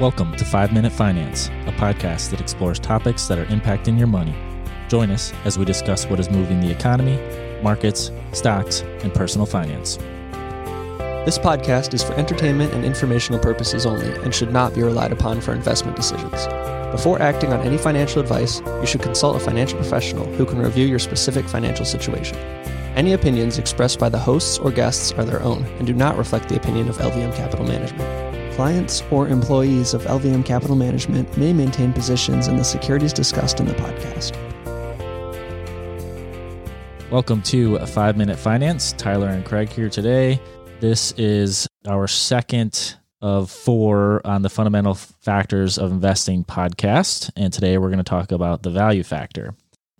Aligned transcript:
Welcome 0.00 0.34
to 0.36 0.44
5 0.46 0.72
Minute 0.72 0.90
Finance, 0.90 1.48
a 1.66 1.72
podcast 1.72 2.30
that 2.30 2.40
explores 2.40 2.78
topics 2.78 3.28
that 3.28 3.38
are 3.38 3.44
impacting 3.46 3.98
your 3.98 4.06
money. 4.06 4.34
Join 4.88 5.10
us 5.10 5.34
as 5.44 5.58
we 5.58 5.66
discuss 5.66 6.06
what 6.06 6.18
is 6.18 6.30
moving 6.30 6.60
the 6.60 6.70
economy, 6.70 7.20
markets, 7.62 8.10
stocks, 8.32 8.80
and 8.80 9.12
personal 9.12 9.46
finance. 9.46 9.98
This 11.26 11.38
podcast 11.38 11.92
is 11.92 12.02
for 12.02 12.14
entertainment 12.14 12.72
and 12.72 12.86
informational 12.86 13.38
purposes 13.38 13.84
only 13.84 14.10
and 14.22 14.34
should 14.34 14.50
not 14.50 14.74
be 14.74 14.82
relied 14.82 15.12
upon 15.12 15.42
for 15.42 15.52
investment 15.52 15.94
decisions. 15.94 16.46
Before 16.90 17.20
acting 17.20 17.52
on 17.52 17.60
any 17.60 17.76
financial 17.76 18.22
advice, 18.22 18.60
you 18.60 18.86
should 18.86 19.02
consult 19.02 19.36
a 19.36 19.40
financial 19.40 19.78
professional 19.78 20.24
who 20.24 20.46
can 20.46 20.58
review 20.58 20.86
your 20.86 21.00
specific 21.00 21.46
financial 21.46 21.84
situation. 21.84 22.38
Any 22.96 23.12
opinions 23.12 23.58
expressed 23.58 23.98
by 23.98 24.08
the 24.08 24.18
hosts 24.18 24.58
or 24.58 24.70
guests 24.70 25.12
are 25.12 25.24
their 25.24 25.42
own 25.42 25.64
and 25.76 25.86
do 25.86 25.92
not 25.92 26.16
reflect 26.16 26.48
the 26.48 26.56
opinion 26.56 26.88
of 26.88 26.96
LVM 26.96 27.36
Capital 27.36 27.66
Management. 27.66 28.31
Clients 28.56 29.02
or 29.10 29.28
employees 29.28 29.94
of 29.94 30.02
LVM 30.02 30.44
Capital 30.44 30.76
Management 30.76 31.38
may 31.38 31.54
maintain 31.54 31.90
positions 31.90 32.48
in 32.48 32.56
the 32.58 32.62
securities 32.62 33.10
discussed 33.10 33.60
in 33.60 33.66
the 33.66 33.72
podcast. 33.72 34.36
Welcome 37.10 37.40
to 37.44 37.78
5 37.78 38.16
Minute 38.18 38.38
Finance. 38.38 38.92
Tyler 38.92 39.28
and 39.28 39.42
Craig 39.42 39.70
here 39.70 39.88
today. 39.88 40.38
This 40.80 41.12
is 41.12 41.66
our 41.86 42.06
second 42.06 42.96
of 43.22 43.50
four 43.50 44.20
on 44.26 44.42
the 44.42 44.50
fundamental 44.50 44.96
factors 44.96 45.78
of 45.78 45.90
investing 45.90 46.44
podcast. 46.44 47.30
And 47.36 47.54
today 47.54 47.78
we're 47.78 47.88
going 47.88 47.98
to 47.98 48.04
talk 48.04 48.32
about 48.32 48.62
the 48.62 48.70
value 48.70 49.02
factor. 49.02 49.54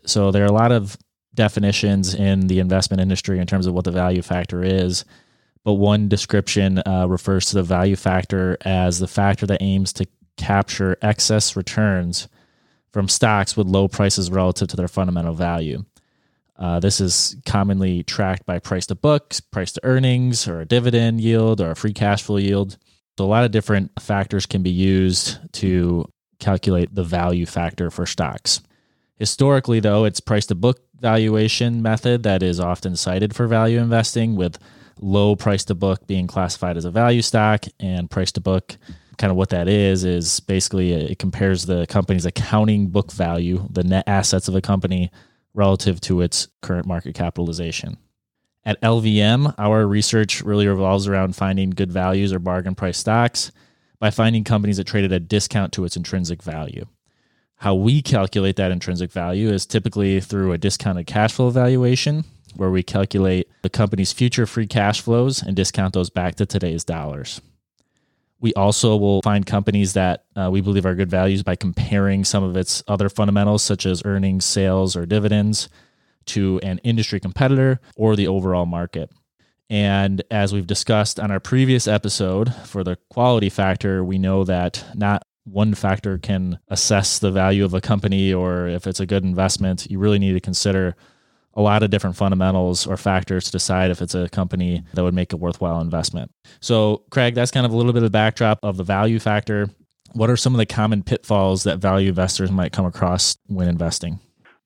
So 0.04 0.30
there 0.30 0.42
are 0.42 0.48
a 0.48 0.52
lot 0.52 0.72
of 0.72 0.98
definitions 1.34 2.14
in 2.14 2.48
the 2.48 2.58
investment 2.58 3.00
industry 3.00 3.38
in 3.38 3.46
terms 3.46 3.66
of 3.66 3.72
what 3.72 3.84
the 3.84 3.92
value 3.92 4.20
factor 4.20 4.62
is. 4.62 5.06
But 5.64 5.74
one 5.74 6.08
description 6.08 6.82
uh, 6.84 7.06
refers 7.08 7.46
to 7.46 7.54
the 7.54 7.62
value 7.62 7.96
factor 7.96 8.56
as 8.62 8.98
the 8.98 9.06
factor 9.06 9.46
that 9.46 9.62
aims 9.62 9.92
to 9.94 10.06
capture 10.36 10.96
excess 11.02 11.56
returns 11.56 12.28
from 12.92 13.08
stocks 13.08 13.56
with 13.56 13.66
low 13.66 13.88
prices 13.88 14.30
relative 14.30 14.68
to 14.68 14.76
their 14.76 14.88
fundamental 14.88 15.34
value. 15.34 15.84
Uh, 16.58 16.78
this 16.78 17.00
is 17.00 17.36
commonly 17.46 18.02
tracked 18.02 18.44
by 18.44 18.58
price 18.58 18.86
to 18.86 18.94
book, 18.94 19.34
price 19.50 19.72
to 19.72 19.80
earnings, 19.84 20.46
or 20.46 20.60
a 20.60 20.66
dividend 20.66 21.20
yield, 21.20 21.60
or 21.60 21.70
a 21.70 21.76
free 21.76 21.92
cash 21.92 22.22
flow 22.22 22.36
yield. 22.36 22.76
So, 23.18 23.24
a 23.24 23.26
lot 23.26 23.44
of 23.44 23.50
different 23.50 23.90
factors 24.00 24.46
can 24.46 24.62
be 24.62 24.70
used 24.70 25.38
to 25.54 26.06
calculate 26.38 26.94
the 26.94 27.04
value 27.04 27.46
factor 27.46 27.90
for 27.90 28.06
stocks. 28.06 28.60
Historically, 29.16 29.80
though, 29.80 30.04
it's 30.04 30.20
price 30.20 30.46
to 30.46 30.54
book 30.54 30.80
valuation 31.00 31.82
method 31.82 32.22
that 32.22 32.42
is 32.42 32.60
often 32.60 32.96
cited 32.96 33.34
for 33.34 33.46
value 33.46 33.78
investing, 33.78 34.36
with 34.36 34.58
low 35.00 35.36
price 35.36 35.64
to 35.64 35.74
book 35.74 36.06
being 36.06 36.26
classified 36.26 36.76
as 36.76 36.84
a 36.84 36.90
value 36.90 37.22
stock, 37.22 37.64
and 37.80 38.10
price 38.10 38.32
to 38.32 38.40
book 38.40 38.76
kind 39.18 39.30
of 39.30 39.36
what 39.36 39.50
that 39.50 39.68
is 39.68 40.04
is 40.04 40.40
basically 40.40 40.92
it 40.92 41.18
compares 41.18 41.66
the 41.66 41.86
company's 41.86 42.26
accounting 42.26 42.88
book 42.88 43.12
value, 43.12 43.66
the 43.70 43.84
net 43.84 44.04
assets 44.06 44.48
of 44.48 44.54
a 44.54 44.60
company, 44.60 45.10
relative 45.54 46.00
to 46.00 46.20
its 46.20 46.48
current 46.62 46.86
market 46.86 47.14
capitalization. 47.14 47.98
At 48.64 48.80
LVM, 48.80 49.54
our 49.58 49.86
research 49.86 50.42
really 50.42 50.68
revolves 50.68 51.08
around 51.08 51.34
finding 51.34 51.70
good 51.70 51.90
values 51.90 52.32
or 52.32 52.38
bargain 52.38 52.74
price 52.74 52.98
stocks 52.98 53.50
by 53.98 54.10
finding 54.10 54.44
companies 54.44 54.76
that 54.76 54.86
trade 54.86 55.04
at 55.04 55.12
a 55.12 55.20
discount 55.20 55.72
to 55.72 55.84
its 55.84 55.96
intrinsic 55.96 56.42
value. 56.42 56.86
How 57.56 57.74
we 57.74 58.02
calculate 58.02 58.56
that 58.56 58.72
intrinsic 58.72 59.12
value 59.12 59.48
is 59.48 59.66
typically 59.66 60.20
through 60.20 60.52
a 60.52 60.58
discounted 60.58 61.06
cash 61.06 61.32
flow 61.32 61.50
valuation, 61.50 62.24
where 62.56 62.70
we 62.70 62.82
calculate 62.82 63.48
the 63.62 63.70
company's 63.70 64.12
future 64.12 64.46
free 64.46 64.66
cash 64.66 65.00
flows 65.00 65.42
and 65.42 65.56
discount 65.56 65.94
those 65.94 66.10
back 66.10 66.34
to 66.36 66.46
today's 66.46 66.84
dollars. 66.84 67.40
We 68.40 68.52
also 68.54 68.96
will 68.96 69.22
find 69.22 69.46
companies 69.46 69.92
that 69.92 70.24
uh, 70.34 70.50
we 70.50 70.60
believe 70.60 70.84
are 70.84 70.96
good 70.96 71.10
values 71.10 71.44
by 71.44 71.54
comparing 71.54 72.24
some 72.24 72.42
of 72.42 72.56
its 72.56 72.82
other 72.88 73.08
fundamentals, 73.08 73.62
such 73.62 73.86
as 73.86 74.02
earnings, 74.04 74.44
sales, 74.44 74.96
or 74.96 75.06
dividends, 75.06 75.68
to 76.26 76.58
an 76.62 76.78
industry 76.78 77.20
competitor 77.20 77.80
or 77.96 78.16
the 78.16 78.26
overall 78.26 78.66
market. 78.66 79.10
And 79.70 80.22
as 80.30 80.52
we've 80.52 80.66
discussed 80.66 81.20
on 81.20 81.30
our 81.30 81.40
previous 81.40 81.86
episode, 81.86 82.52
for 82.66 82.84
the 82.84 82.96
quality 83.10 83.48
factor, 83.48 84.04
we 84.04 84.18
know 84.18 84.44
that 84.44 84.84
not 84.94 85.22
one 85.44 85.74
factor 85.74 86.18
can 86.18 86.58
assess 86.68 87.18
the 87.18 87.30
value 87.30 87.64
of 87.64 87.74
a 87.74 87.80
company 87.80 88.32
or 88.32 88.66
if 88.66 88.86
it's 88.86 89.00
a 89.00 89.06
good 89.06 89.24
investment. 89.24 89.90
You 89.90 89.98
really 89.98 90.18
need 90.18 90.34
to 90.34 90.40
consider 90.40 90.96
a 91.54 91.62
lot 91.62 91.82
of 91.82 91.90
different 91.90 92.16
fundamentals 92.16 92.86
or 92.86 92.96
factors 92.96 93.44
to 93.46 93.52
decide 93.52 93.90
if 93.90 94.00
it's 94.00 94.14
a 94.14 94.28
company 94.30 94.82
that 94.94 95.04
would 95.04 95.14
make 95.14 95.32
a 95.32 95.36
worthwhile 95.36 95.80
investment. 95.80 96.30
So, 96.60 97.02
Craig, 97.10 97.34
that's 97.34 97.50
kind 97.50 97.66
of 97.66 97.72
a 97.72 97.76
little 97.76 97.92
bit 97.92 98.02
of 98.02 98.06
the 98.06 98.10
backdrop 98.10 98.58
of 98.62 98.76
the 98.76 98.84
value 98.84 99.18
factor. 99.18 99.68
What 100.12 100.30
are 100.30 100.36
some 100.36 100.54
of 100.54 100.58
the 100.58 100.66
common 100.66 101.02
pitfalls 101.02 101.64
that 101.64 101.78
value 101.78 102.08
investors 102.08 102.50
might 102.50 102.72
come 102.72 102.86
across 102.86 103.36
when 103.46 103.68
investing? 103.68 104.20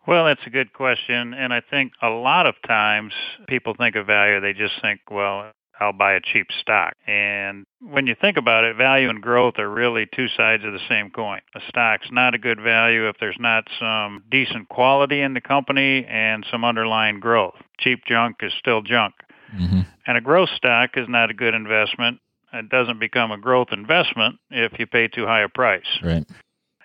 Well, 0.06 0.24
that's 0.24 0.46
a 0.46 0.50
good 0.50 0.72
question. 0.72 1.34
And 1.34 1.52
I 1.52 1.60
think 1.60 1.92
a 2.00 2.08
lot 2.08 2.46
of 2.46 2.54
times 2.66 3.12
people 3.48 3.74
think 3.74 3.96
of 3.96 4.06
value, 4.06 4.40
they 4.40 4.52
just 4.52 4.80
think, 4.80 5.00
well, 5.10 5.50
I'll 5.78 5.92
buy 5.92 6.14
a 6.14 6.20
cheap 6.20 6.48
stock. 6.60 6.94
And 7.06 7.66
when 7.80 8.06
you 8.06 8.14
think 8.18 8.36
about 8.36 8.64
it, 8.64 8.76
value 8.76 9.10
and 9.10 9.20
growth 9.20 9.58
are 9.58 9.68
really 9.68 10.06
two 10.14 10.28
sides 10.28 10.64
of 10.64 10.72
the 10.72 10.80
same 10.88 11.10
coin. 11.10 11.40
A 11.54 11.60
stock's 11.68 12.08
not 12.10 12.34
a 12.34 12.38
good 12.38 12.60
value 12.60 13.08
if 13.08 13.16
there's 13.20 13.36
not 13.38 13.64
some 13.78 14.24
decent 14.30 14.68
quality 14.68 15.20
in 15.20 15.34
the 15.34 15.40
company 15.40 16.04
and 16.06 16.46
some 16.50 16.64
underlying 16.64 17.20
growth. 17.20 17.56
Cheap 17.78 18.04
junk 18.06 18.36
is 18.40 18.52
still 18.58 18.80
junk. 18.82 19.14
Mm-hmm. 19.54 19.80
And 20.06 20.18
a 20.18 20.20
growth 20.20 20.50
stock 20.56 20.90
is 20.96 21.08
not 21.08 21.30
a 21.30 21.34
good 21.34 21.54
investment. 21.54 22.20
It 22.52 22.68
doesn't 22.68 22.98
become 22.98 23.30
a 23.30 23.38
growth 23.38 23.68
investment 23.72 24.36
if 24.50 24.78
you 24.78 24.86
pay 24.86 25.08
too 25.08 25.26
high 25.26 25.42
a 25.42 25.48
price. 25.48 25.98
Right. 26.02 26.26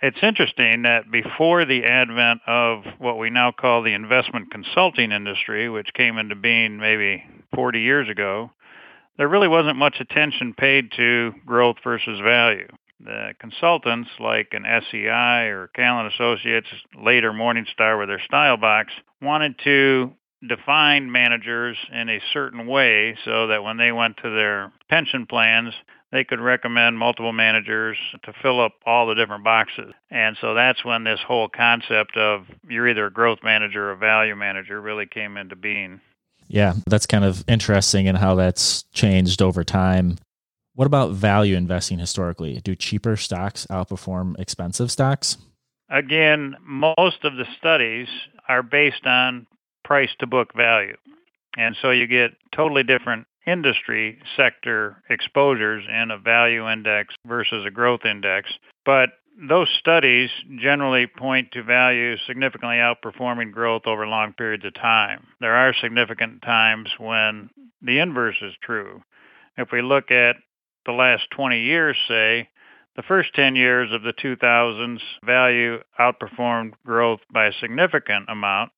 It's 0.02 0.18
interesting 0.24 0.82
that 0.82 1.12
before 1.12 1.64
the 1.64 1.86
advent 1.86 2.42
of 2.48 2.84
what 2.98 3.20
we 3.20 3.30
now 3.30 3.52
call 3.52 3.84
the 3.84 3.94
investment 3.94 4.52
consulting 4.52 5.12
industry, 5.12 5.70
which 5.70 5.94
came 5.94 6.18
into 6.18 6.36
being 6.36 6.78
maybe 6.78 7.24
40 7.54 7.82
years 7.82 8.10
ago, 8.10 8.52
there 9.18 9.28
really 9.28 9.48
wasn't 9.48 9.78
much 9.78 10.00
attention 10.00 10.54
paid 10.54 10.92
to 10.98 11.34
growth 11.46 11.78
versus 11.84 12.20
value. 12.20 12.68
The 13.00 13.34
consultants 13.40 14.10
like 14.20 14.50
an 14.52 14.64
SEI 14.64 15.48
or 15.48 15.70
Callan 15.76 16.08
Associates, 16.08 16.68
later 16.96 17.32
Morningstar 17.32 17.98
with 17.98 18.10
their 18.10 18.22
style 18.22 18.58
box, 18.58 18.94
wanted 19.22 19.56
to 19.64 20.14
define 20.48 21.12
managers 21.12 21.78
in 21.92 22.10
a 22.10 22.22
certain 22.34 22.68
way 22.68 23.16
so 23.26 23.48
that 23.48 23.64
when 23.64 23.78
they 23.78 23.92
went 23.92 24.18
to 24.18 24.30
their 24.30 24.72
pension 24.90 25.26
plans, 25.26 25.74
they 26.12 26.24
could 26.24 26.40
recommend 26.40 26.98
multiple 26.98 27.32
managers 27.32 27.98
to 28.24 28.34
fill 28.42 28.60
up 28.60 28.74
all 28.86 29.08
the 29.08 29.16
different 29.16 29.44
boxes. 29.44 29.94
And 30.10 30.38
so 30.42 30.54
that's 30.54 30.84
when 30.84 31.04
this 31.04 31.20
whole 31.26 31.48
concept 31.48 32.18
of 32.18 32.46
you're 32.68 32.90
either 32.90 33.06
a 33.06 33.14
growth 33.14 33.40
manager 33.44 33.90
or 33.90 33.92
a 33.92 33.98
value 33.98 34.36
manager 34.36 34.82
really 34.82 35.06
came 35.06 35.38
into 35.38 35.56
being. 35.56 36.02
Yeah, 36.52 36.74
that's 36.86 37.06
kind 37.06 37.24
of 37.24 37.46
interesting 37.48 38.10
and 38.10 38.18
in 38.18 38.22
how 38.22 38.36
that's 38.36 38.84
changed 38.92 39.42
over 39.42 39.64
time. 39.64 40.18
What 40.76 40.86
about 40.86 41.12
value 41.12 41.56
investing 41.56 41.98
historically? 41.98 42.60
Do 42.60 42.76
cheaper 42.76 43.16
stocks 43.16 43.66
outperform 43.70 44.38
expensive 44.38 44.92
stocks? 44.92 45.38
Again, 45.90 46.58
most 46.62 47.24
of 47.24 47.38
the 47.38 47.46
studies 47.58 48.10
are 48.50 48.64
based 48.64 49.06
on 49.06 49.48
price 49.86 50.10
to 50.20 50.28
book 50.28 50.54
value. 50.54 50.98
And 51.58 51.78
so 51.82 51.92
you 51.92 52.06
get 52.06 52.32
totally 52.54 52.84
different 52.84 53.28
industry 53.48 54.20
sector 54.36 55.02
exposures 55.10 55.86
in 55.88 56.12
a 56.12 56.18
value 56.18 56.70
index 56.70 57.16
versus 57.26 57.66
a 57.66 57.72
growth 57.72 58.06
index. 58.06 58.52
But 58.86 59.12
those 59.40 59.70
studies 59.80 60.30
generally 60.60 61.08
point 61.08 61.52
to 61.54 61.64
values 61.64 62.20
significantly 62.28 62.78
outperforming 62.78 63.52
growth 63.52 63.84
over 63.86 64.06
long 64.08 64.34
periods 64.34 64.66
of 64.66 64.74
time. 64.76 65.28
There 65.40 65.56
are 65.56 65.74
significant 65.74 66.42
times 66.42 66.90
when 66.98 67.50
the 67.82 68.00
inverse 68.00 68.36
is 68.42 68.54
true. 68.62 69.02
If 69.58 69.72
we 69.72 69.82
look 69.82 70.12
at 70.12 70.36
the 70.86 70.92
last 70.92 71.24
20 71.32 71.62
years, 71.62 71.98
say, 72.08 72.50
the 72.96 73.04
first 73.04 73.34
10 73.34 73.56
years 73.56 73.92
of 73.92 74.04
the 74.04 74.14
2000s, 74.14 75.00
value 75.24 75.80
outperformed 76.00 76.74
growth 76.86 77.22
by 77.32 77.46
a 77.48 77.54
significant 77.54 78.26
amount, 78.30 78.72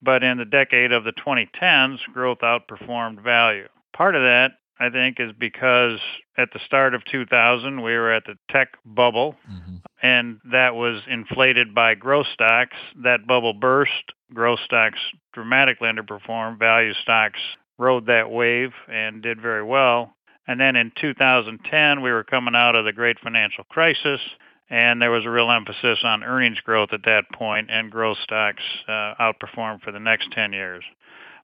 but 0.00 0.22
in 0.22 0.38
the 0.38 0.44
decade 0.44 0.92
of 0.92 1.04
the 1.04 1.12
2010s, 1.12 1.98
growth 2.12 2.38
outperformed 2.38 3.22
value. 3.22 3.68
Part 3.92 4.14
of 4.14 4.22
that 4.22 4.52
I 4.80 4.88
think, 4.88 5.20
is 5.20 5.32
because 5.38 6.00
at 6.38 6.48
the 6.54 6.58
start 6.64 6.94
of 6.94 7.04
2000, 7.04 7.82
we 7.82 7.92
were 7.92 8.10
at 8.10 8.24
the 8.24 8.36
tech 8.50 8.68
bubble, 8.84 9.36
mm-hmm. 9.48 9.76
And 10.02 10.40
that 10.50 10.74
was 10.74 11.02
inflated 11.08 11.74
by 11.74 11.94
growth 11.94 12.26
stocks. 12.32 12.76
That 13.02 13.26
bubble 13.26 13.54
burst. 13.54 14.12
Growth 14.32 14.60
stocks 14.64 14.98
dramatically 15.32 15.88
underperformed. 15.88 16.58
Value 16.58 16.94
stocks 17.02 17.40
rode 17.78 18.06
that 18.06 18.30
wave 18.30 18.72
and 18.88 19.22
did 19.22 19.40
very 19.40 19.64
well. 19.64 20.14
And 20.46 20.60
then 20.60 20.76
in 20.76 20.92
2010, 21.00 22.02
we 22.02 22.10
were 22.10 22.24
coming 22.24 22.54
out 22.54 22.74
of 22.74 22.84
the 22.84 22.92
great 22.92 23.18
financial 23.20 23.64
crisis, 23.64 24.20
and 24.68 25.00
there 25.00 25.10
was 25.10 25.24
a 25.24 25.30
real 25.30 25.50
emphasis 25.50 26.00
on 26.02 26.24
earnings 26.24 26.60
growth 26.60 26.92
at 26.92 27.04
that 27.04 27.24
point, 27.32 27.70
and 27.70 27.90
growth 27.90 28.18
stocks 28.22 28.62
uh, 28.88 29.14
outperformed 29.20 29.82
for 29.82 29.92
the 29.92 30.00
next 30.00 30.32
10 30.32 30.52
years. 30.52 30.84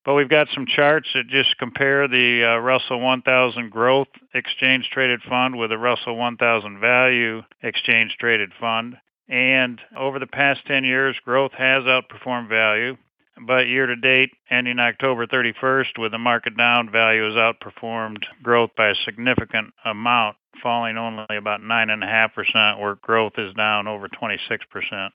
But 0.06 0.14
we've 0.14 0.28
got 0.28 0.46
some 0.54 0.66
charts 0.66 1.08
that 1.14 1.26
just 1.26 1.58
compare 1.58 2.06
the 2.06 2.44
uh, 2.44 2.58
Russell 2.58 3.00
1000 3.00 3.70
Growth 3.70 4.06
Exchange 4.32 4.88
Traded 4.92 5.20
Fund 5.28 5.58
with 5.58 5.70
the 5.70 5.78
Russell 5.78 6.16
1000 6.16 6.78
Value 6.78 7.42
Exchange 7.60 8.16
Traded 8.20 8.52
Fund. 8.60 8.98
And 9.28 9.80
over 9.96 10.20
the 10.20 10.28
past 10.28 10.64
10 10.66 10.84
years, 10.84 11.16
growth 11.24 11.50
has 11.58 11.82
outperformed 11.82 12.48
value. 12.48 12.96
But 13.44 13.66
year 13.66 13.86
to 13.86 13.96
date, 13.96 14.30
ending 14.48 14.78
October 14.78 15.26
31st, 15.26 15.98
with 15.98 16.12
the 16.12 16.18
market 16.18 16.56
down, 16.56 16.88
value 16.88 17.24
has 17.24 17.34
outperformed 17.34 18.22
growth 18.44 18.70
by 18.76 18.90
a 18.90 18.94
significant 19.04 19.74
amount, 19.84 20.36
falling 20.62 20.96
only 20.96 21.36
about 21.36 21.60
9.5%, 21.60 22.78
where 22.80 22.94
growth 22.94 23.32
is 23.38 23.52
down 23.54 23.88
over 23.88 24.08
26%. 24.08 25.10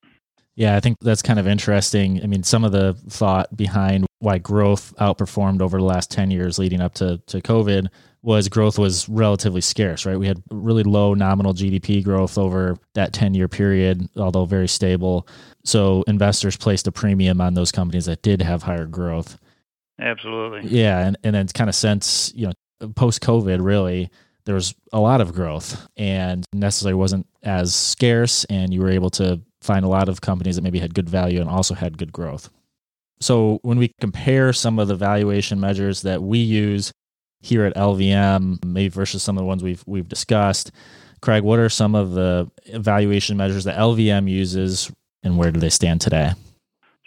Yeah, 0.56 0.75
I 0.75 0.80
think 0.80 0.98
that's 1.00 1.21
kind 1.21 1.39
of 1.39 1.48
interesting. 1.48 2.21
I 2.21 2.27
mean, 2.27 2.44
some 2.44 2.63
of 2.63 2.71
the 2.71 2.94
thought 3.09 3.56
behind 3.56 4.06
why 4.19 4.38
growth 4.38 4.94
outperformed 5.00 5.62
over 5.62 5.77
the 5.77 5.83
last 5.83 6.12
10 6.12 6.30
years 6.30 6.59
leading 6.59 6.81
up 6.81 6.94
to, 6.95 7.19
to 7.27 7.42
COVID 7.42 7.88
was 8.24 8.50
growth 8.50 8.77
was 8.77 9.09
relatively 9.09 9.62
scarce, 9.62 10.06
right? 10.06 10.19
We 10.19 10.27
had 10.27 10.44
really 10.51 10.83
low 10.83 11.13
nominal 11.13 11.53
GDP 11.53 12.03
growth 12.03 12.38
over 12.38 12.77
that 12.94 13.13
10 13.13 13.33
year 13.33 13.48
period, 13.48 14.07
although 14.15 14.45
very 14.45 14.68
stable. 14.68 15.27
So 15.63 16.03
investors 16.07 16.56
placed 16.56 16.86
a 16.88 16.92
premium 16.92 17.42
on 17.42 17.56
those 17.56 17.71
companies 17.71 18.06
that 18.06 18.21
did 18.21 18.42
have 18.42 18.62
higher 18.62 18.86
growth. 18.86 19.39
Absolutely. 20.00 20.69
Yeah. 20.69 21.00
And, 21.00 21.18
and 21.24 21.33
then 21.33 21.47
kind 21.47 21.69
of 21.69 21.75
since, 21.75 22.31
you 22.36 22.47
know, 22.47 22.89
post 22.95 23.21
COVID, 23.21 23.63
really, 23.63 24.09
there 24.45 24.56
was 24.56 24.75
a 24.92 25.00
lot 25.00 25.21
of 25.21 25.33
growth 25.33 25.88
and 25.97 26.45
necessarily 26.54 26.95
wasn't 26.95 27.25
as 27.44 27.74
scarce. 27.74 28.44
And 28.45 28.74
you 28.74 28.81
were 28.81 28.89
able 28.89 29.09
to 29.12 29.42
find 29.61 29.85
a 29.85 29.89
lot 29.89 30.09
of 30.09 30.21
companies 30.21 30.55
that 30.55 30.63
maybe 30.63 30.79
had 30.79 30.93
good 30.93 31.09
value 31.09 31.39
and 31.39 31.49
also 31.49 31.73
had 31.73 31.97
good 31.97 32.11
growth. 32.11 32.49
So 33.19 33.59
when 33.61 33.77
we 33.77 33.93
compare 33.99 34.51
some 34.51 34.79
of 34.79 34.87
the 34.87 34.95
valuation 34.95 35.59
measures 35.59 36.01
that 36.01 36.23
we 36.23 36.39
use 36.39 36.91
here 37.41 37.65
at 37.65 37.75
LVM, 37.75 38.63
maybe 38.65 38.89
versus 38.89 39.21
some 39.23 39.37
of 39.37 39.41
the 39.41 39.45
ones 39.45 39.63
we've 39.63 39.83
we've 39.85 40.07
discussed, 40.07 40.71
Craig, 41.21 41.43
what 41.43 41.59
are 41.59 41.69
some 41.69 41.93
of 41.93 42.13
the 42.13 42.49
valuation 42.73 43.37
measures 43.37 43.63
that 43.65 43.77
LVM 43.77 44.29
uses 44.29 44.91
and 45.23 45.37
where 45.37 45.51
do 45.51 45.59
they 45.59 45.69
stand 45.69 46.01
today? 46.01 46.31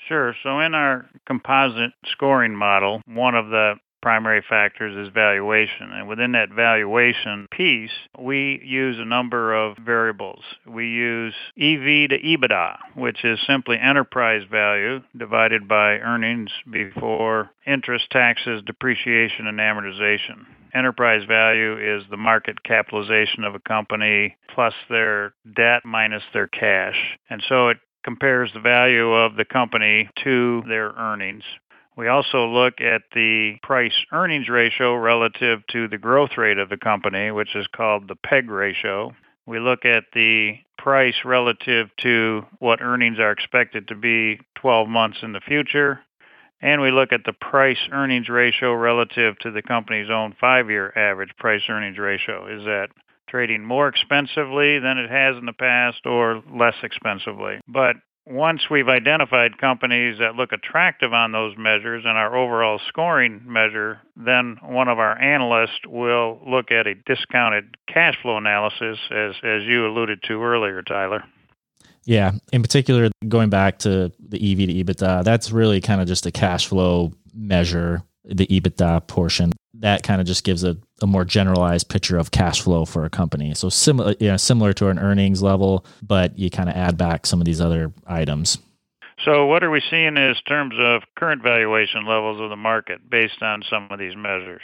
Sure. 0.09 0.37
So 0.43 0.61
in 0.61 0.75
our 0.75 1.07
composite 1.27 1.93
scoring 2.07 2.55
model, 2.55 3.01
one 3.07 3.35
of 3.35 3.49
the 3.49 3.75
primary 4.05 4.45
factors 4.47 4.95
is 4.95 5.11
valuation. 5.15 5.91
And 5.91 6.07
within 6.07 6.33
that 6.33 6.51
valuation 6.51 7.49
piece, 7.51 7.91
we 8.19 8.61
use 8.63 8.99
a 8.99 9.05
number 9.07 9.55
of 9.55 9.79
variables. 9.79 10.43
We 10.67 10.89
use 10.89 11.33
EV 11.57 12.11
to 12.11 12.19
EBITDA, 12.23 12.77
which 12.97 13.25
is 13.25 13.39
simply 13.47 13.79
enterprise 13.79 14.43
value 14.51 15.01
divided 15.17 15.67
by 15.67 16.01
earnings 16.01 16.51
before 16.71 17.49
interest, 17.67 18.11
taxes, 18.11 18.63
depreciation, 18.67 19.47
and 19.47 19.59
amortization. 19.59 20.45
Enterprise 20.75 21.23
value 21.27 21.79
is 21.79 22.05
the 22.11 22.19
market 22.19 22.63
capitalization 22.63 23.43
of 23.43 23.55
a 23.55 23.61
company 23.61 24.37
plus 24.55 24.75
their 24.91 25.33
debt 25.57 25.87
minus 25.87 26.25
their 26.35 26.47
cash. 26.47 27.17
And 27.31 27.43
so 27.49 27.69
it 27.69 27.79
compares 28.05 28.53
the 28.53 28.61
value 28.61 29.13
of 29.13 29.37
the 29.37 29.47
company 29.47 30.11
to 30.23 30.63
their 30.69 30.91
earnings. 30.91 31.43
We 31.97 32.09
also 32.09 32.47
look 32.47 32.81
at 32.81 33.03
the 33.15 33.57
price 33.63 33.95
earnings 34.13 34.49
ratio 34.49 34.97
relative 34.97 35.65
to 35.69 35.87
the 35.87 35.99
growth 35.99 36.37
rate 36.37 36.59
of 36.59 36.69
the 36.69 36.77
company, 36.77 37.31
which 37.31 37.55
is 37.55 37.67
called 37.69 38.09
the 38.09 38.17
PEG 38.17 38.51
ratio. 38.51 39.15
We 39.47 39.61
look 39.61 39.85
at 39.85 40.05
the 40.13 40.59
price 40.77 41.25
relative 41.25 41.91
to 41.99 42.47
what 42.59 42.83
earnings 42.83 43.19
are 43.19 43.31
expected 43.31 43.89
to 43.89 43.95
be 43.95 44.41
12 44.57 44.89
months 44.89 45.19
in 45.23 45.33
the 45.33 45.41
future. 45.41 46.01
And 46.61 46.81
we 46.81 46.91
look 46.91 47.13
at 47.13 47.25
the 47.25 47.33
price 47.33 47.79
earnings 47.93 48.29
ratio 48.29 48.75
relative 48.75 49.39
to 49.41 49.51
the 49.51 49.63
company's 49.63 50.11
own 50.11 50.35
five 50.41 50.71
year 50.71 50.93
average 50.97 51.37
price 51.39 51.63
earnings 51.69 51.99
ratio. 51.99 52.47
Is 52.59 52.65
that 52.65 52.89
trading 53.29 53.65
more 53.65 53.89
expensively 53.89 54.79
than 54.79 54.99
it 54.99 55.11
has 55.11 55.37
in 55.37 55.47
the 55.47 55.53
past 55.53 56.07
or 56.07 56.43
less 56.51 56.75
expensively? 56.83 57.61
But 57.69 57.97
once 58.27 58.71
we've 58.71 58.89
identified 58.89 59.59
companies 59.59 60.19
that 60.19 60.35
look 60.35 60.53
attractive 60.53 61.13
on 61.13 61.33
those 61.33 61.57
measures 61.59 62.05
and 62.07 62.17
our 62.17 62.37
overall 62.37 62.81
scoring 62.89 63.43
measure, 63.45 64.01
then 64.17 64.57
one 64.63 64.89
of 64.89 64.99
our 64.99 65.21
analysts 65.21 65.87
will 65.87 66.41
look 66.47 66.71
at 66.71 66.87
a 66.87 66.95
discounted 66.95 67.77
cash 67.87 68.17
flow 68.23 68.39
analysis, 68.39 68.99
as, 69.11 69.35
as 69.43 69.63
you 69.65 69.87
alluded 69.87 70.23
to 70.23 70.43
earlier, 70.43 70.83
Tyler. 70.83 71.25
Yeah. 72.05 72.33
In 72.53 72.63
particular, 72.63 73.11
going 73.29 73.51
back 73.51 73.79
to 73.81 74.13
the 74.19 74.53
EV 74.53 74.69
to 74.69 74.75
EBITDA, 74.75 75.25
that's 75.25 75.51
really 75.51 75.81
kind 75.81 76.01
of 76.01 76.07
just 76.07 76.27
a 76.27 76.31
cash 76.31 76.67
flow 76.67 77.13
measure, 77.35 78.03
the 78.25 78.47
EBITDA 78.47 79.07
portion 79.07 79.53
that 79.85 80.03
kind 80.03 80.19
of 80.19 80.27
just 80.27 80.45
gives 80.45 80.65
a, 80.65 80.79
a 81.03 81.07
more 81.07 81.27
generalized 81.27 81.91
picture 81.91 82.17
of 82.17 82.31
cash 82.31 82.63
flow 82.63 82.87
for 82.87 83.05
a 83.05 83.11
company. 83.11 83.53
So 83.53 83.69
similar, 83.69 84.15
you 84.19 84.29
know, 84.29 84.39
similar 84.39 84.73
to 84.73 84.89
an 84.89 84.99
earnings 84.99 85.43
level, 85.43 85.85
but 86.01 86.39
you 86.39 86.49
kind 86.49 86.71
of 86.71 86.75
add 86.75 86.97
back 86.97 87.27
some 87.27 87.39
of 87.39 87.45
these 87.45 87.61
other 87.61 87.93
items. 88.07 88.57
So 89.27 89.45
what 89.45 89.63
are 89.63 89.71
we 89.71 89.83
seeing 89.91 90.17
in 90.17 90.35
terms 90.49 90.75
of 90.79 91.03
current 91.19 91.43
valuation 91.43 92.07
levels 92.07 92.41
of 92.41 92.49
the 92.49 92.57
market 92.57 93.11
based 93.11 93.43
on 93.43 93.63
some 93.69 93.89
of 93.91 93.99
these 93.99 94.17
measures? 94.17 94.63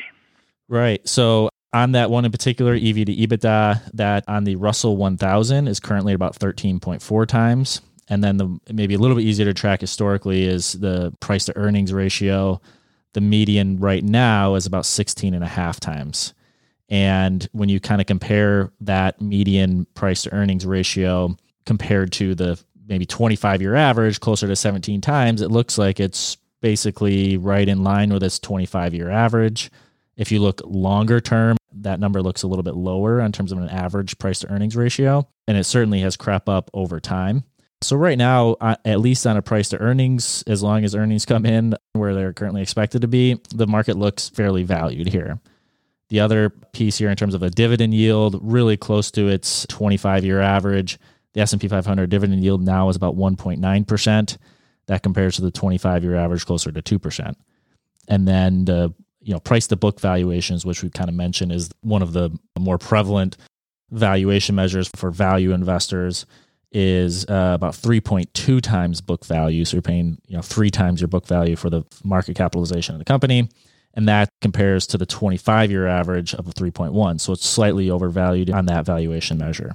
Right. 0.70 1.06
So 1.06 1.50
on 1.74 1.92
that 1.92 2.10
one 2.10 2.24
in 2.24 2.32
particular, 2.32 2.72
EV 2.72 2.80
to 2.80 3.14
EBITDA, 3.14 3.90
that 3.92 4.24
on 4.26 4.44
the 4.44 4.56
Russell 4.56 4.96
1000 4.96 5.68
is 5.68 5.80
currently 5.80 6.14
about 6.14 6.38
13.4 6.38 7.26
times. 7.26 7.82
And 8.08 8.24
then 8.24 8.38
the 8.38 8.58
maybe 8.72 8.94
a 8.94 8.98
little 8.98 9.18
bit 9.18 9.26
easier 9.26 9.44
to 9.44 9.52
track 9.52 9.82
historically 9.82 10.44
is 10.44 10.72
the 10.72 11.12
price 11.20 11.44
to 11.44 11.56
earnings 11.58 11.92
ratio 11.92 12.58
the 13.12 13.20
median 13.20 13.78
right 13.78 14.04
now 14.04 14.54
is 14.54 14.66
about 14.66 14.86
16 14.86 15.34
and 15.34 15.44
a 15.44 15.48
half 15.48 15.80
times. 15.80 16.34
And 16.88 17.48
when 17.52 17.68
you 17.68 17.80
kind 17.80 18.00
of 18.00 18.06
compare 18.06 18.72
that 18.80 19.20
median 19.20 19.86
price 19.94 20.22
to 20.22 20.34
earnings 20.34 20.66
ratio 20.66 21.36
compared 21.64 22.12
to 22.12 22.34
the 22.34 22.60
maybe 22.88 23.06
25 23.06 23.62
year 23.62 23.76
average, 23.76 24.20
closer 24.20 24.48
to 24.48 24.56
17 24.56 25.00
times, 25.00 25.40
it 25.40 25.50
looks 25.50 25.78
like 25.78 26.00
it's 26.00 26.36
basically 26.60 27.36
right 27.36 27.68
in 27.68 27.84
line 27.84 28.12
with 28.12 28.22
its 28.22 28.38
25 28.38 28.92
year 28.94 29.08
average. 29.08 29.70
If 30.16 30.30
you 30.30 30.40
look 30.40 30.60
longer 30.64 31.20
term, 31.20 31.56
that 31.72 32.00
number 32.00 32.20
looks 32.20 32.42
a 32.42 32.48
little 32.48 32.64
bit 32.64 32.74
lower 32.74 33.20
in 33.20 33.32
terms 33.32 33.52
of 33.52 33.58
an 33.58 33.68
average 33.68 34.18
price 34.18 34.40
to 34.40 34.50
earnings 34.52 34.76
ratio. 34.76 35.26
And 35.46 35.56
it 35.56 35.64
certainly 35.64 36.00
has 36.00 36.16
crept 36.16 36.48
up 36.48 36.70
over 36.74 37.00
time. 37.00 37.44
So 37.82 37.96
right 37.96 38.18
now, 38.18 38.56
at 38.60 39.00
least 39.00 39.26
on 39.26 39.38
a 39.38 39.42
price 39.42 39.70
to 39.70 39.78
earnings, 39.78 40.44
as 40.46 40.62
long 40.62 40.84
as 40.84 40.94
earnings 40.94 41.24
come 41.24 41.46
in 41.46 41.74
where 41.94 42.14
they're 42.14 42.34
currently 42.34 42.60
expected 42.60 43.00
to 43.02 43.08
be, 43.08 43.40
the 43.54 43.66
market 43.66 43.96
looks 43.96 44.28
fairly 44.28 44.64
valued 44.64 45.08
here. 45.08 45.40
The 46.10 46.20
other 46.20 46.50
piece 46.50 46.98
here 46.98 47.08
in 47.08 47.16
terms 47.16 47.34
of 47.34 47.42
a 47.42 47.50
dividend 47.50 47.94
yield, 47.94 48.38
really 48.42 48.76
close 48.76 49.10
to 49.12 49.28
its 49.28 49.64
25-year 49.66 50.40
average. 50.40 50.98
The 51.32 51.40
S&P 51.40 51.68
500 51.68 52.10
dividend 52.10 52.42
yield 52.42 52.62
now 52.62 52.88
is 52.90 52.96
about 52.96 53.16
1.9%. 53.16 54.36
That 54.86 55.02
compares 55.02 55.36
to 55.36 55.42
the 55.42 55.52
25-year 55.52 56.16
average 56.16 56.44
closer 56.44 56.70
to 56.72 56.82
2%. 56.82 57.34
And 58.08 58.28
then 58.28 58.64
the 58.66 58.92
you 59.22 59.32
know 59.32 59.40
price 59.40 59.68
to 59.68 59.76
book 59.76 60.00
valuations, 60.00 60.66
which 60.66 60.82
we've 60.82 60.92
kind 60.92 61.08
of 61.08 61.14
mentioned 61.14 61.52
is 61.52 61.70
one 61.82 62.02
of 62.02 62.12
the 62.12 62.30
more 62.58 62.78
prevalent 62.78 63.36
valuation 63.90 64.54
measures 64.54 64.90
for 64.96 65.10
value 65.10 65.52
investors 65.52 66.26
is 66.72 67.24
uh, 67.26 67.52
about 67.54 67.74
3.2 67.74 68.60
times 68.60 69.00
book 69.00 69.24
value. 69.24 69.64
So 69.64 69.76
you're 69.76 69.82
paying, 69.82 70.18
you 70.26 70.36
know, 70.36 70.42
three 70.42 70.70
times 70.70 71.00
your 71.00 71.08
book 71.08 71.26
value 71.26 71.56
for 71.56 71.70
the 71.70 71.84
market 72.04 72.36
capitalization 72.36 72.94
of 72.94 72.98
the 72.98 73.04
company. 73.04 73.48
And 73.94 74.08
that 74.08 74.28
compares 74.40 74.86
to 74.88 74.98
the 74.98 75.06
25 75.06 75.70
year 75.70 75.86
average 75.86 76.34
of 76.34 76.46
a 76.46 76.52
3.1. 76.52 77.20
So 77.20 77.32
it's 77.32 77.46
slightly 77.46 77.90
overvalued 77.90 78.50
on 78.50 78.66
that 78.66 78.86
valuation 78.86 79.38
measure. 79.38 79.72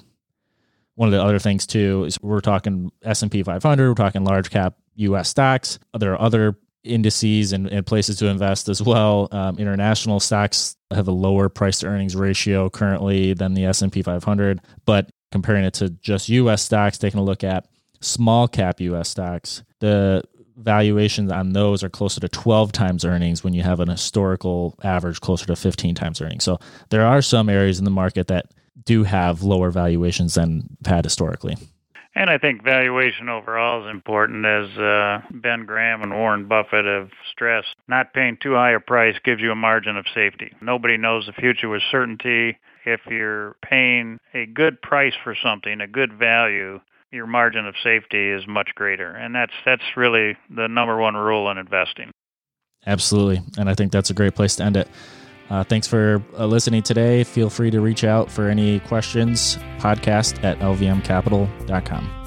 One 0.95 1.09
of 1.09 1.13
the 1.13 1.21
other 1.21 1.39
things 1.39 1.67
too 1.67 2.05
is 2.05 2.17
we're 2.21 2.39
talking 2.39 2.91
S&P 3.03 3.43
500, 3.43 3.89
we're 3.89 3.93
talking 3.95 4.23
large 4.23 4.49
cap 4.49 4.75
US 4.95 5.27
stocks. 5.27 5.77
There 5.97 6.13
are 6.13 6.21
other 6.21 6.57
indices 6.85 7.51
and, 7.51 7.67
and 7.67 7.85
places 7.85 8.17
to 8.19 8.27
invest 8.27 8.69
as 8.69 8.81
well. 8.81 9.27
Um, 9.31 9.57
international 9.57 10.19
stocks 10.19 10.77
have 10.91 11.07
a 11.07 11.11
lower 11.11 11.49
price 11.49 11.79
to 11.79 11.87
earnings 11.87 12.15
ratio 12.15 12.69
currently 12.69 13.33
than 13.33 13.53
the 13.53 13.65
S&P 13.65 14.01
500, 14.01 14.61
but 14.85 15.09
comparing 15.35 15.65
it 15.65 15.73
to 15.73 15.89
just 15.89 16.29
US 16.29 16.61
stocks, 16.61 16.97
taking 16.97 17.19
a 17.19 17.23
look 17.23 17.43
at 17.43 17.67
small 17.99 18.47
cap 18.47 18.79
US 18.79 19.09
stocks, 19.09 19.63
the 19.81 20.23
valuations 20.55 21.29
on 21.29 21.51
those 21.51 21.83
are 21.83 21.89
closer 21.89 22.21
to 22.21 22.29
12 22.29 22.71
times 22.71 23.03
earnings 23.03 23.43
when 23.43 23.53
you 23.53 23.61
have 23.61 23.81
an 23.81 23.89
historical 23.89 24.79
average 24.81 25.19
closer 25.19 25.45
to 25.45 25.57
15 25.57 25.93
times 25.93 26.21
earnings. 26.21 26.45
So 26.45 26.57
there 26.89 27.05
are 27.05 27.21
some 27.21 27.49
areas 27.49 27.79
in 27.79 27.83
the 27.83 27.91
market 27.91 28.27
that 28.27 28.45
do 28.85 29.03
have 29.03 29.43
lower 29.43 29.71
valuations 29.71 30.35
than 30.35 30.77
had 30.85 31.03
historically. 31.03 31.57
And 32.17 32.29
I 32.29 32.37
think 32.37 32.63
valuation 32.63 33.27
overall 33.27 33.85
is 33.85 33.91
important, 33.91 34.45
as 34.45 34.69
uh, 34.77 35.19
Ben 35.31 35.65
Graham 35.65 36.01
and 36.01 36.13
Warren 36.13 36.47
Buffett 36.47 36.85
have 36.85 37.09
stressed. 37.29 37.75
Not 37.89 38.13
paying 38.13 38.37
too 38.41 38.53
high 38.53 38.71
a 38.71 38.79
price 38.79 39.15
gives 39.25 39.41
you 39.41 39.51
a 39.51 39.55
margin 39.55 39.97
of 39.97 40.05
safety. 40.15 40.53
Nobody 40.61 40.95
knows 40.95 41.25
the 41.25 41.33
future 41.33 41.67
with 41.67 41.81
certainty 41.91 42.57
if 42.85 43.01
you're 43.09 43.55
paying 43.61 44.19
a 44.33 44.45
good 44.45 44.81
price 44.81 45.13
for 45.23 45.35
something, 45.41 45.81
a 45.81 45.87
good 45.87 46.13
value, 46.13 46.79
your 47.11 47.27
margin 47.27 47.65
of 47.65 47.75
safety 47.83 48.29
is 48.29 48.47
much 48.47 48.69
greater. 48.75 49.11
And 49.11 49.33
that's 49.33 49.53
that's 49.65 49.83
really 49.95 50.37
the 50.49 50.67
number 50.67 50.97
one 50.97 51.15
rule 51.15 51.49
in 51.49 51.57
investing. 51.57 52.11
Absolutely. 52.85 53.41
And 53.57 53.69
I 53.69 53.73
think 53.73 53.91
that's 53.91 54.09
a 54.09 54.13
great 54.13 54.35
place 54.35 54.55
to 54.57 54.63
end 54.63 54.77
it. 54.77 54.87
Uh, 55.49 55.63
thanks 55.63 55.87
for 55.87 56.23
uh, 56.37 56.45
listening 56.45 56.81
today. 56.81 57.23
Feel 57.23 57.49
free 57.49 57.69
to 57.71 57.79
reach 57.79 58.03
out 58.03 58.31
for 58.31 58.49
any 58.49 58.79
questions. 58.81 59.57
Podcast 59.77 60.43
at 60.43 60.59
lvmcapital.com. 60.59 62.24